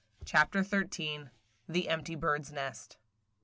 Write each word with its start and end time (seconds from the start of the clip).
CHAPTER 0.25 0.63
XIII. 0.63 1.27
THE 1.69 1.87
EMPTY 1.87 2.15
BIRD'S 2.15 2.51
NEST. 2.51 2.97